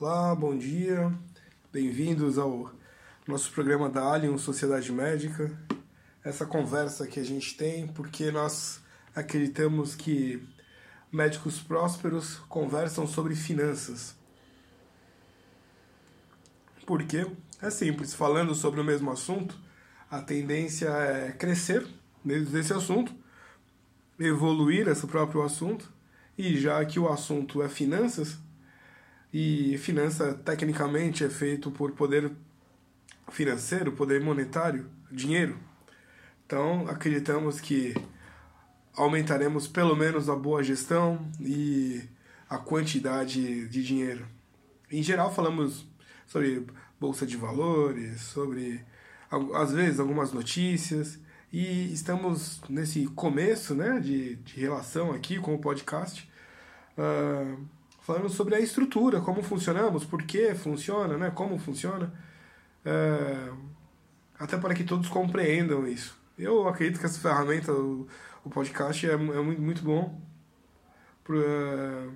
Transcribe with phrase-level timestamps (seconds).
[0.00, 1.12] Olá, bom dia.
[1.70, 2.72] Bem-vindos ao
[3.28, 5.52] nosso programa da Alien Sociedade Médica.
[6.24, 8.80] Essa conversa que a gente tem porque nós
[9.14, 10.42] acreditamos que
[11.12, 14.16] médicos prósperos conversam sobre finanças.
[16.86, 17.30] Por quê?
[17.60, 19.54] É simples, falando sobre o mesmo assunto,
[20.10, 21.86] a tendência é crescer
[22.24, 23.14] desse assunto,
[24.18, 25.92] evoluir esse próprio assunto,
[26.38, 28.38] e já que o assunto é finanças,
[29.32, 32.32] e finança tecnicamente é feito por poder
[33.30, 35.56] financeiro, poder monetário, dinheiro.
[36.46, 37.94] Então, acreditamos que
[38.94, 42.02] aumentaremos pelo menos a boa gestão e
[42.48, 44.26] a quantidade de dinheiro.
[44.90, 45.86] Em geral, falamos
[46.26, 46.66] sobre
[46.98, 48.84] bolsa de valores, sobre
[49.54, 51.18] às vezes algumas notícias
[51.52, 56.28] e estamos nesse começo né, de, de relação aqui com o podcast,
[56.98, 57.64] uh,
[58.10, 62.12] falando sobre a estrutura, como funcionamos, por que funciona, né, como funciona,
[62.84, 63.56] uh,
[64.36, 66.18] até para que todos compreendam isso.
[66.36, 68.08] Eu acredito que essa ferramenta, o,
[68.44, 70.20] o podcast, é, é muito, muito bom.
[71.28, 72.12] Uh,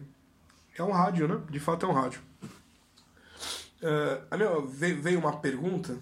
[0.76, 1.40] é um rádio, né?
[1.48, 2.20] De fato é um rádio.
[3.80, 4.50] Uh, a minha,
[5.00, 5.96] veio uma pergunta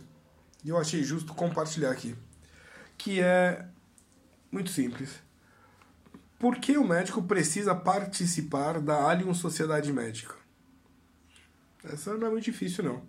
[0.64, 2.16] e eu achei justo compartilhar aqui.
[2.96, 3.66] Que é
[4.50, 5.20] muito simples.
[6.42, 10.34] Por que o médico precisa participar da Allium Sociedade Médica?
[11.84, 13.00] Essa não é muito difícil, não.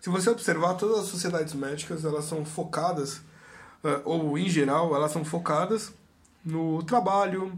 [0.00, 3.18] Se você observar, todas as sociedades médicas, elas são focadas,
[3.84, 5.92] uh, ou em geral, elas são focadas
[6.42, 7.52] no trabalho,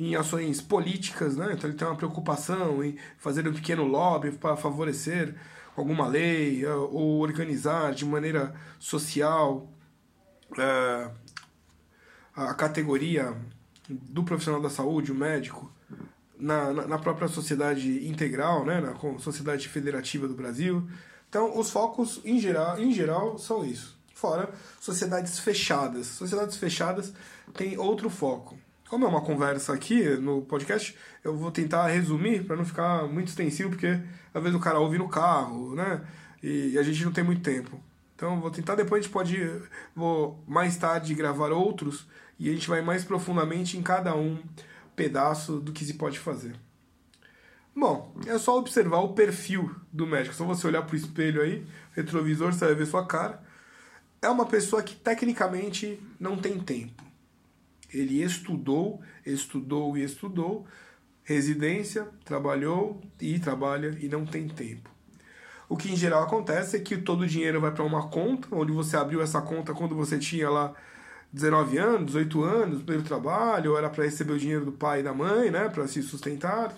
[0.00, 1.52] em ações políticas, né?
[1.52, 5.36] Então ele tem uma preocupação em fazer um pequeno lobby para favorecer
[5.76, 9.68] alguma lei eh, ou organizar de maneira social
[10.58, 11.10] é,
[12.34, 13.36] a categoria
[14.02, 15.70] do profissional da saúde, o médico,
[16.38, 20.86] na, na, própria sociedade integral, né, na sociedade federativa do Brasil.
[21.28, 23.96] Então, os focos, em geral, em geral, são isso.
[24.14, 26.06] Fora sociedades fechadas.
[26.06, 27.12] Sociedades fechadas
[27.54, 28.58] têm outro foco.
[28.88, 33.28] Como é uma conversa aqui no podcast, eu vou tentar resumir para não ficar muito
[33.28, 33.98] extensivo, porque
[34.34, 36.02] às vezes o cara ouve no carro, né?
[36.42, 37.80] E, a gente não tem muito tempo.
[38.14, 39.62] Então vou tentar depois a gente pode
[39.96, 42.06] vou mais tarde gravar outros
[42.38, 44.42] e a gente vai mais profundamente em cada um
[44.96, 46.54] pedaço do que se pode fazer.
[47.74, 50.34] Bom, é só observar o perfil do médico.
[50.34, 53.42] Só você olhar para o espelho aí, retrovisor, você vai ver sua cara.
[54.20, 57.02] É uma pessoa que tecnicamente não tem tempo.
[57.92, 60.66] Ele estudou, estudou e estudou,
[61.24, 64.90] residência, trabalhou e trabalha e não tem tempo.
[65.68, 68.70] O que em geral acontece é que todo o dinheiro vai para uma conta, onde
[68.70, 70.74] você abriu essa conta quando você tinha lá
[71.32, 75.14] 19 anos, 18 anos, primeiro trabalho, era para receber o dinheiro do pai e da
[75.14, 76.74] mãe, né, para se sustentar.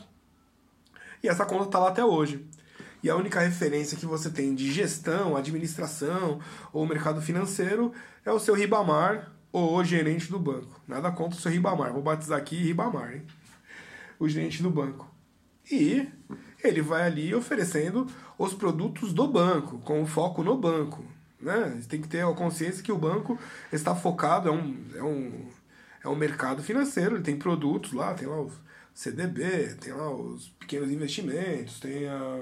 [1.22, 2.46] E essa conta está lá até hoje.
[3.02, 6.40] E a única referência que você tem de gestão, administração
[6.72, 7.92] ou mercado financeiro
[8.24, 10.80] é o seu Ribamar ou o gerente do banco.
[10.86, 11.92] Nada contra o seu Ribamar.
[11.92, 13.22] Vou batizar aqui Ribamar, hein?
[14.18, 15.12] O gerente do banco.
[15.70, 16.08] E
[16.62, 18.06] ele vai ali oferecendo
[18.38, 21.04] os produtos do banco, com foco no banco.
[21.44, 21.82] Né?
[21.88, 23.38] Tem que ter a consciência que o banco
[23.70, 25.48] está focado, é um, é um,
[26.02, 28.54] é um mercado financeiro, ele tem produtos lá, tem lá os
[28.94, 32.40] CDB, tem lá os pequenos investimentos, tem a,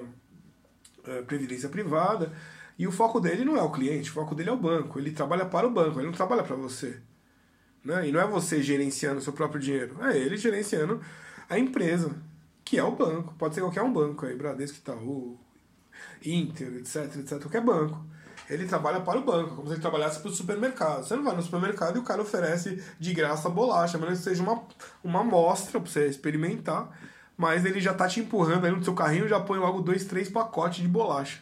[1.05, 2.33] a previdência privada.
[2.79, 4.99] E o foco dele não é o cliente, o foco dele é o banco.
[4.99, 7.01] Ele trabalha para o banco, ele não trabalha para você.
[7.85, 8.09] Né?
[8.09, 11.01] E não é você gerenciando o seu próprio dinheiro, é ele gerenciando
[11.51, 12.15] a empresa,
[12.65, 13.35] que é o banco.
[13.37, 15.39] Pode ser qualquer um banco aí, Bradesco, Itaú,
[16.25, 18.05] Inter, etc, etc, qualquer banco.
[18.53, 21.05] Ele trabalha para o banco, como se ele trabalhasse para o supermercado.
[21.05, 24.43] Você não vai no supermercado e o cara oferece de graça bolacha, mas que seja
[24.43, 24.63] uma,
[25.03, 26.91] uma amostra para você experimentar,
[27.37, 30.29] mas ele já está te empurrando aí no seu carrinho já põe logo dois, três
[30.29, 31.41] pacotes de bolacha.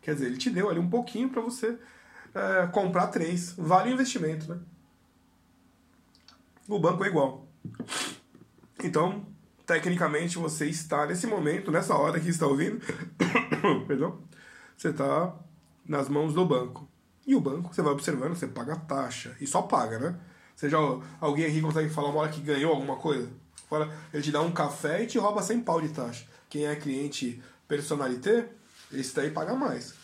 [0.00, 1.78] Quer dizer, ele te deu ali um pouquinho para você
[2.34, 3.54] é, comprar três.
[3.58, 4.58] Vale o investimento, né?
[6.68, 7.46] O banco é igual.
[8.82, 9.26] Então,
[9.66, 12.80] tecnicamente, você está nesse momento, nessa hora que está ouvindo,
[13.86, 14.20] perdão,
[14.76, 15.34] você está
[15.88, 16.88] nas mãos do banco.
[17.26, 19.36] E o banco, você vai observando, você paga a taxa.
[19.40, 20.16] E só paga, né?
[20.54, 20.78] Você já,
[21.20, 23.28] alguém aqui consegue falar uma hora que ganhou alguma coisa?
[23.68, 26.24] Fala, ele te dá um café e te rouba 100 pau de taxa.
[26.48, 28.48] Quem é cliente personalité,
[28.92, 29.94] esse daí paga mais.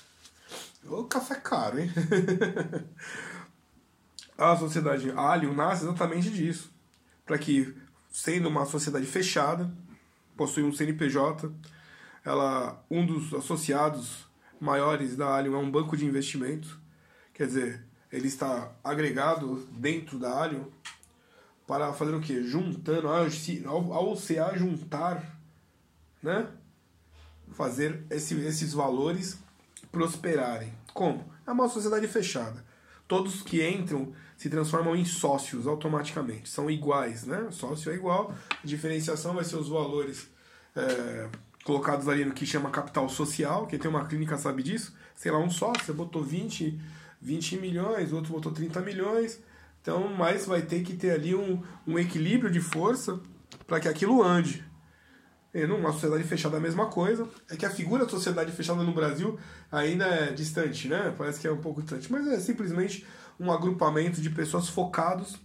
[0.85, 1.91] O café é caro, hein?
[4.37, 6.73] a sociedade Alien nasce exatamente disso.
[7.25, 7.73] Para que,
[8.11, 9.73] sendo uma sociedade fechada,
[10.37, 11.53] possui um CNPJ,
[12.25, 14.27] ela, um dos associados
[14.63, 16.81] maiores da Alien é um banco de investimento.
[17.35, 20.67] Quer dizer, ele está agregado dentro da Alien
[21.67, 22.43] para fazer o quê?
[22.43, 25.39] Juntando, ao, ao se ajuntar,
[26.23, 26.47] né?
[27.53, 29.39] fazer esse, esses valores
[29.91, 30.73] prosperarem.
[30.95, 31.25] Como?
[31.47, 32.65] É uma sociedade fechada.
[33.09, 36.49] Todos que entram se transformam em sócios automaticamente.
[36.49, 37.49] São iguais, né?
[37.51, 38.33] Sócio é igual.
[38.51, 40.29] A diferenciação vai ser os valores
[40.75, 41.29] é,
[41.65, 43.67] colocados ali no que chama capital social.
[43.67, 44.95] Quem tem uma clínica sabe disso.
[45.15, 46.81] Sei lá, um sócio, botou 20,
[47.21, 49.41] 20 milhões, outro botou 30 milhões.
[49.81, 53.21] Então, mas vai ter que ter ali um, um equilíbrio de força
[53.67, 54.65] para que aquilo ande.
[55.55, 57.29] E numa sociedade fechada é a mesma coisa.
[57.51, 59.39] É que a figura da sociedade fechada no Brasil
[59.71, 61.15] ainda é distante, né?
[61.17, 62.11] Parece que é um pouco distante.
[62.11, 63.07] Mas é simplesmente
[63.39, 65.37] um agrupamento de pessoas focados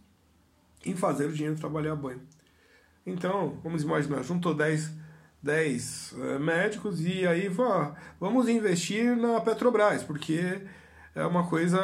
[0.85, 2.21] em fazer o dinheiro trabalhar bem.
[3.05, 4.91] Então, vamos imaginar, juntou 10,
[5.47, 7.49] 10 uh, médicos e aí
[8.19, 10.61] vamos investir na Petrobras, porque
[11.15, 11.79] é uma coisa.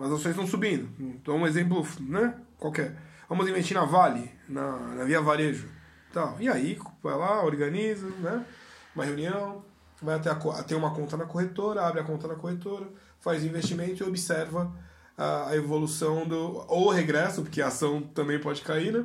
[0.00, 0.88] As ações estão subindo.
[0.98, 2.96] Então, um exemplo né, qualquer.
[3.28, 5.68] Vamos investir na Vale, na, na Via Varejo
[6.12, 6.36] Tal.
[6.38, 8.46] E aí, vai lá, organiza, né?
[8.94, 9.64] Uma reunião,
[10.00, 10.30] vai até
[10.62, 12.88] ter uma conta na corretora, abre a conta na corretora,
[13.20, 14.72] faz investimento e observa
[15.18, 16.64] a, a evolução do.
[16.68, 19.04] ou regresso, porque a ação também pode cair, né?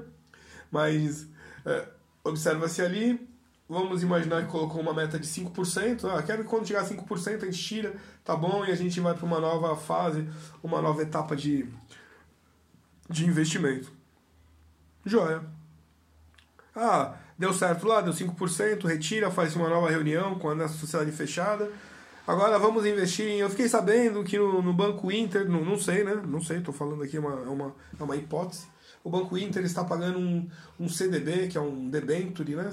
[0.71, 1.27] Mas
[1.65, 1.87] é,
[2.23, 3.30] observa-se ali.
[3.71, 6.03] Vamos imaginar que colocou uma meta de 5%.
[6.03, 8.99] Ah, quero que quando chegar a 5% a gente tira, tá bom, e a gente
[8.99, 10.27] vai para uma nova fase,
[10.61, 11.65] uma nova etapa de,
[13.09, 13.89] de investimento.
[15.05, 15.41] Joia.
[16.75, 21.71] Ah, deu certo lá, deu 5%, retira, faz uma nova reunião com a sociedade fechada.
[22.27, 23.39] Agora vamos investir em.
[23.39, 26.21] Eu fiquei sabendo que no, no Banco Inter, não, não sei, né?
[26.27, 28.67] Não sei, estou falando aqui, é uma, é, uma, é uma hipótese.
[29.01, 32.69] O Banco Inter está pagando um, um CDB, que é um debenture, né?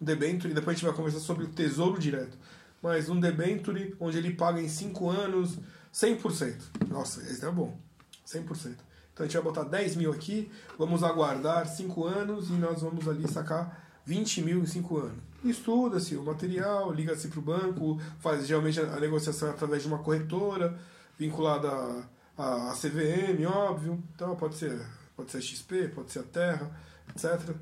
[0.00, 2.38] Um depois a gente vai conversar sobre o Tesouro Direto.
[2.82, 5.58] Mas um debenture onde ele paga em 5 anos
[5.92, 6.88] 100%.
[6.88, 7.76] Nossa, esse é bom.
[8.26, 8.76] 100%.
[9.12, 10.48] Então a gente vai botar 10 mil aqui,
[10.78, 15.18] vamos aguardar 5 anos e nós vamos ali sacar 20 mil em 5 anos.
[15.44, 19.98] Estuda-se o material, liga-se para o banco, faz geralmente a negociação é através de uma
[19.98, 20.78] corretora,
[21.18, 21.68] vinculada
[22.36, 24.02] à, à CVM, óbvio.
[24.14, 24.80] Então pode ser,
[25.16, 26.70] pode ser XP, pode ser a Terra,
[27.10, 27.56] etc.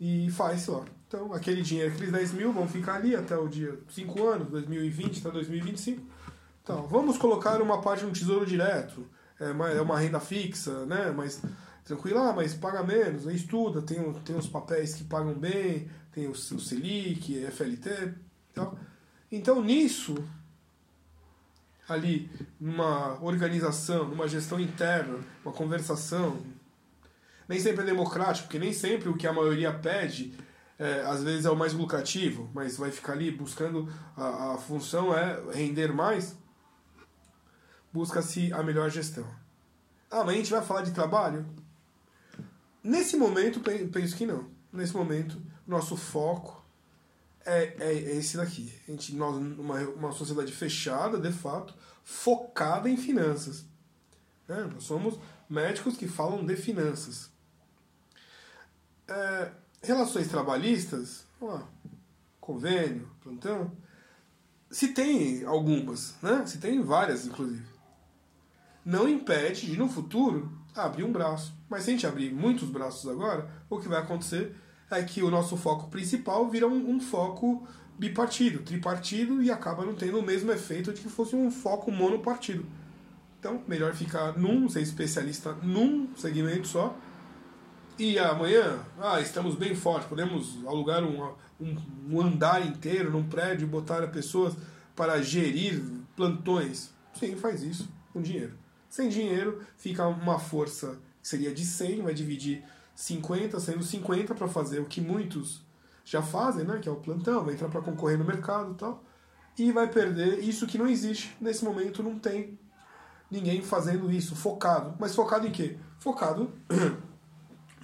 [0.00, 0.84] E faz lá.
[1.06, 5.20] Então aquele dinheiro, aqueles 10 mil vão ficar ali até o dia 5 anos, 2020
[5.20, 6.02] até 2025.
[6.62, 9.06] Então, vamos colocar uma parte no Tesouro Direto
[9.38, 11.12] é uma, é uma renda fixa, né?
[11.14, 11.42] Mas
[11.84, 16.26] tranquilo, ah, mas paga menos, aí estuda, tem, tem os papéis que pagam bem, tem
[16.26, 18.14] o, o Selic, FLT
[18.54, 18.78] tal.
[19.30, 20.14] Então nisso,
[21.88, 26.38] ali, numa organização, numa gestão interna, uma conversação,
[27.48, 30.34] nem sempre é democrático, porque nem sempre o que a maioria pede
[30.78, 35.16] é, às vezes é o mais lucrativo, mas vai ficar ali buscando a, a função
[35.16, 36.36] é render mais
[37.94, 39.24] busca-se a melhor gestão.
[40.10, 41.46] Ah, mas a gente vai falar de trabalho?
[42.82, 44.50] Nesse momento, penso que não.
[44.72, 46.64] Nesse momento, nosso foco
[47.46, 48.72] é, é, é esse daqui.
[48.88, 53.64] A gente, nós, uma, uma sociedade fechada, de fato, focada em finanças.
[54.48, 55.18] É, nós somos
[55.48, 57.30] médicos que falam de finanças.
[59.08, 59.50] É,
[59.82, 61.60] relações trabalhistas, ó,
[62.40, 63.72] convênio, plantão,
[64.70, 66.44] se tem algumas, né?
[66.46, 67.74] se tem várias, inclusive
[68.84, 71.54] não impede de, no futuro, abrir um braço.
[71.68, 74.54] Mas se a gente abrir muitos braços agora, o que vai acontecer
[74.90, 77.66] é que o nosso foco principal vira um, um foco
[77.98, 82.66] bipartido, tripartido e acaba não tendo o mesmo efeito de que fosse um foco monopartido.
[83.38, 86.96] Então, melhor ficar num, ser especialista num segmento só.
[87.96, 91.76] E amanhã, ah, estamos bem fortes, podemos alugar um, um,
[92.10, 94.54] um andar inteiro num prédio e botar pessoas
[94.96, 95.80] para gerir
[96.16, 96.90] plantões.
[97.14, 98.54] Sim, faz isso com dinheiro.
[98.88, 102.64] Sem dinheiro, fica uma força que seria de 100, vai dividir
[102.96, 105.62] 50, sendo 50 para fazer o que muitos
[106.04, 106.80] já fazem, né?
[106.80, 109.04] que é o plantão, vai entrar para concorrer no mercado e tal,
[109.56, 111.36] e vai perder isso que não existe.
[111.40, 112.58] Nesse momento não tem
[113.30, 114.96] ninguém fazendo isso, focado.
[114.98, 115.78] Mas focado em quê?
[116.00, 116.52] Focado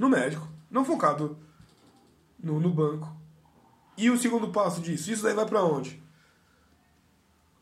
[0.01, 1.39] no médico, não focado
[2.43, 3.15] no, no banco.
[3.99, 5.13] E o segundo passo disso?
[5.13, 6.03] Isso daí vai para onde?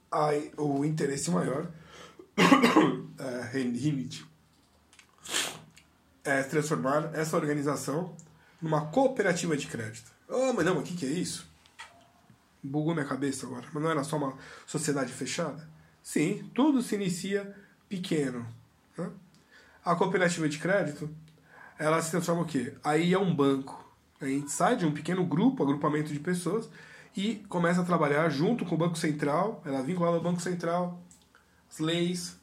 [0.09, 1.69] Aí, o interesse maior
[3.19, 4.25] é, Rinit
[6.23, 8.15] é transformar essa organização
[8.63, 10.13] numa cooperativa de crédito.
[10.29, 11.45] Oh, mas não, o que, que é isso?
[12.63, 13.67] Bugou minha cabeça agora.
[13.73, 15.69] Mas não era só uma sociedade fechada?
[16.05, 17.53] Sim, tudo se inicia
[17.89, 18.47] pequeno.
[18.97, 19.11] Né?
[19.85, 21.13] A cooperativa de crédito,
[21.79, 22.75] ela se transforma o quê?
[22.83, 23.85] Aí é um banco.
[24.21, 26.69] A gente sai de um pequeno grupo, agrupamento de pessoas,
[27.17, 31.01] e começa a trabalhar junto com o Banco Central, ela é vinculada ao Banco Central,
[31.71, 32.37] as leis.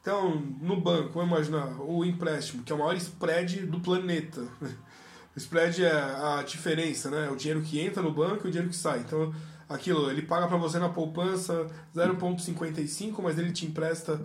[0.00, 4.42] Então, no banco, vamos imaginar, o empréstimo, que é o maior spread do planeta.
[4.60, 7.30] O spread é a diferença, né?
[7.30, 9.00] O dinheiro que entra no banco e o dinheiro que sai.
[9.00, 9.32] Então,
[9.68, 14.20] aquilo, ele paga para você na poupança 0,55, mas ele te empresta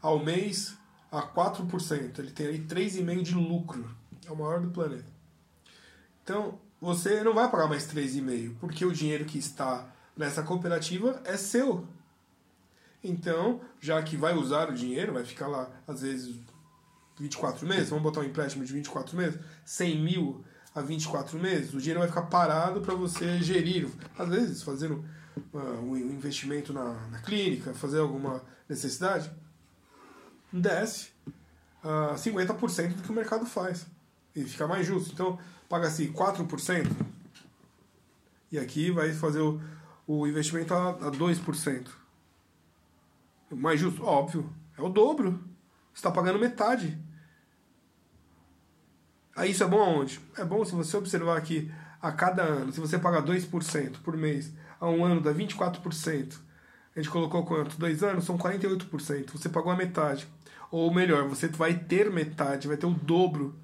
[0.00, 0.76] ao mês
[1.18, 2.18] a 4%.
[2.18, 3.88] Ele tem aí 3,5% de lucro.
[4.26, 5.06] É o maior do planeta.
[6.22, 11.36] Então, você não vai pagar mais 3,5%, porque o dinheiro que está nessa cooperativa é
[11.36, 11.86] seu.
[13.02, 16.36] Então, já que vai usar o dinheiro, vai ficar lá, às vezes,
[17.18, 20.44] 24 meses, vamos botar um empréstimo de 24 meses, 100 mil
[20.74, 23.88] a 24 meses, o dinheiro vai ficar parado para você gerir.
[24.18, 25.04] Às vezes, fazendo
[25.52, 29.30] uh, um investimento na, na clínica, fazer alguma necessidade,
[30.60, 31.10] desce
[31.82, 33.86] uh, 50% do que o mercado faz.
[34.34, 35.12] E fica mais justo.
[35.12, 36.90] Então, paga-se 4%,
[38.54, 39.60] e aqui vai fazer o,
[40.06, 41.88] o investimento a, a 2%.
[43.50, 44.04] Mais justo?
[44.04, 44.48] Óbvio.
[44.78, 45.32] É o dobro.
[45.92, 46.96] Você está pagando metade.
[49.34, 50.20] Aí isso é bom aonde?
[50.36, 51.68] É bom se você observar que
[52.00, 56.38] a cada ano, se você pagar 2% por mês, a um ano dá 24%.
[56.94, 57.76] A gente colocou quanto?
[57.76, 58.24] Dois anos?
[58.24, 59.32] São 48%.
[59.32, 60.28] Você pagou a metade.
[60.70, 63.54] Ou melhor, você vai ter metade, vai ter o dobro.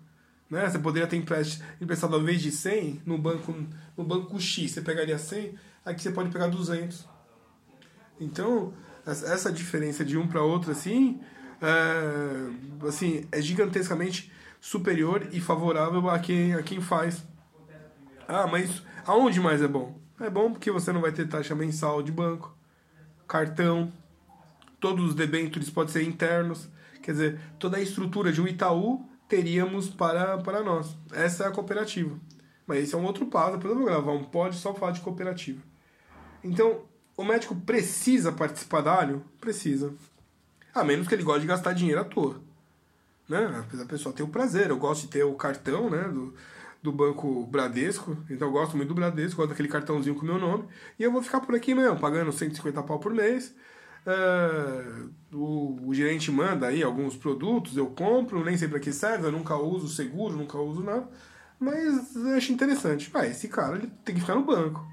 [0.49, 0.69] Né?
[0.69, 3.55] Você poderia ter emprestado ao invés de 100 no banco,
[3.97, 5.55] no banco X, você pegaria 100,
[5.85, 7.09] aqui você pode pegar 200.
[8.21, 8.75] Então,
[9.07, 11.21] essa diferença de um para outro assim,
[11.61, 14.31] é, assim, é gigantescamente
[14.61, 17.25] superior e favorável a quem, a quem faz.
[18.29, 19.99] Ah, mas aonde mais é bom?
[20.21, 22.55] É bom porque você não vai ter taxa mensal de banco,
[23.27, 23.91] cartão,
[24.79, 26.69] todos os debêntures podem ser internos,
[27.01, 30.97] quer dizer, toda a estrutura de um Itaú teríamos para, para nós.
[31.13, 32.19] Essa é a cooperativa.
[32.67, 35.01] Mas esse é um outro passo, depois eu vou gravar um pode só falar de
[35.01, 35.63] cooperativa.
[36.43, 36.83] Então,
[37.17, 39.25] o médico precisa participar da alho?
[39.41, 39.93] Precisa.
[40.75, 42.41] A menos que ele goste de gastar dinheiro à toa
[43.31, 43.65] né?
[43.81, 44.71] A pessoa tem o prazer.
[44.71, 46.03] Eu gosto de ter o cartão, né?
[46.09, 46.35] Do,
[46.83, 50.39] do banco Bradesco, então eu gosto muito do Bradesco, gosto daquele cartãozinho com o meu
[50.39, 50.65] nome,
[50.99, 53.55] e eu vou ficar por aqui mesmo, pagando 150 pau por mês.
[54.07, 55.03] É,
[55.33, 59.33] o, o, gerente manda aí alguns produtos, eu compro, nem sei para que serve, eu
[59.33, 61.07] nunca uso seguro, nunca uso nada,
[61.59, 63.11] mas eu acho interessante.
[63.13, 64.87] Ah, esse cara ele tem que ficar no banco.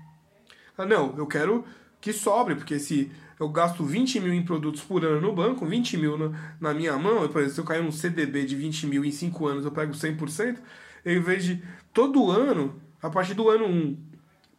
[0.78, 1.64] Ah, não, eu quero
[2.02, 5.98] que sobre, porque se eu gasto 20 mil em produtos por ano no banco, 20
[5.98, 8.88] mil na, na minha mão, eu, por exemplo, se eu cair num CDB de 20
[8.88, 10.58] mil em 5 anos, eu pego 100%,
[11.06, 13.98] eu, em vez de todo ano, a partir do ano 1,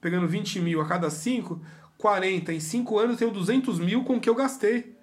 [0.01, 1.61] pegando 20 mil a cada 5,
[1.99, 4.97] 40 em 5 anos, eu tenho 200 mil com o que eu gastei.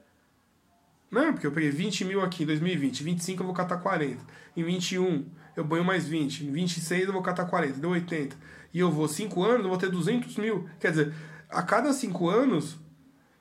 [1.12, 4.24] Não, porque eu peguei 20 mil aqui em 2020, 25 eu vou catar 40.
[4.58, 5.26] Em 21
[5.56, 8.36] eu banho mais 20, em 26 eu vou catar 40, deu 80.
[8.74, 10.68] E eu vou 5 anos, eu vou ter 200 mil.
[10.80, 11.14] Quer dizer,
[11.50, 12.78] a cada 5 anos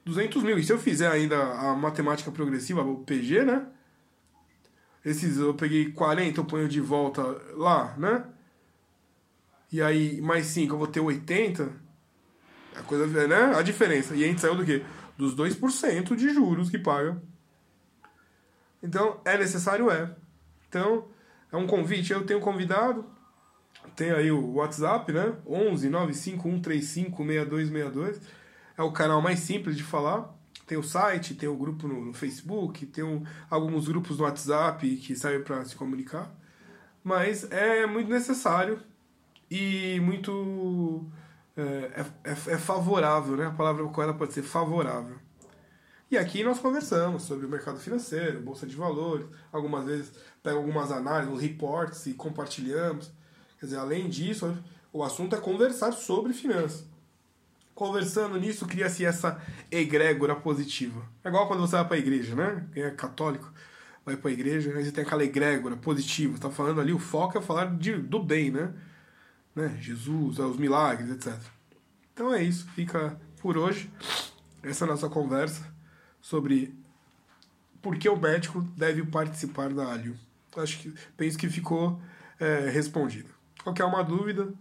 [0.05, 0.59] 200 mil.
[0.59, 3.67] E se eu fizer ainda a matemática progressiva, o PG, né?
[5.05, 7.23] Esses eu peguei 40, eu ponho de volta
[7.55, 8.25] lá, né?
[9.73, 11.84] E aí, mais 5, eu vou ter 80.
[12.77, 13.57] A coisa, né?
[13.57, 14.15] A diferença.
[14.15, 14.83] E a gente saiu do quê?
[15.17, 17.21] Dos 2% de juros que paga.
[18.83, 19.91] Então, é necessário?
[19.91, 20.15] É.
[20.69, 21.07] Então,
[21.53, 22.13] é um convite.
[22.13, 23.05] Eu tenho convidado.
[23.95, 25.35] Tem aí o WhatsApp, né?
[25.47, 28.45] 11 95135 6262
[28.77, 30.33] é o canal mais simples de falar.
[30.67, 35.15] Tem o site, tem o grupo no, Facebook, tem um, alguns grupos no WhatsApp que
[35.15, 36.35] servem para se comunicar.
[37.03, 38.81] Mas é muito necessário
[39.51, 41.07] e muito.
[41.57, 43.47] É, é, é, favorável, né?
[43.47, 45.17] A palavra correta pode ser favorável.
[46.11, 50.93] E aqui nós conversamos sobre o mercado financeiro, bolsa de valores, algumas vezes pego algumas
[50.93, 53.11] análises, uns reports e compartilhamos.
[53.59, 54.57] Quer dizer, além disso,
[54.93, 56.85] o assunto é conversar sobre finanças
[57.75, 61.03] conversando nisso, cria-se essa egrégora positiva.
[61.25, 62.67] É igual quando você vai para a igreja, né?
[62.73, 63.53] Quem é católico
[64.05, 66.35] vai para a igreja, aí você tem aquela egrégora positiva.
[66.35, 68.73] Está falando ali, o foco é falar de, do bem, né?
[69.55, 69.77] Né?
[69.81, 71.39] Jesus, os milagres, etc.
[72.13, 73.91] Então é isso, fica por hoje
[74.63, 75.73] essa nossa conversa
[76.21, 76.75] sobre
[77.83, 80.17] por que o médico deve participar da alho.
[80.57, 82.01] Acho que penso que ficou
[82.41, 83.29] é, respondido.
[83.63, 84.53] Qualquer uma dúvida,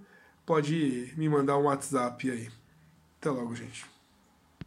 [0.45, 2.49] pode me mandar um WhatsApp aí.
[3.19, 3.92] Até logo, gente.